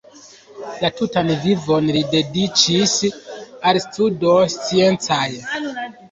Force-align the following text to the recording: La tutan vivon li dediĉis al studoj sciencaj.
La 0.83 0.87
tutan 0.99 1.27
vivon 1.41 1.89
li 1.95 1.99
dediĉis 2.13 2.93
al 3.73 3.77
studoj 3.83 4.39
sciencaj. 4.55 5.21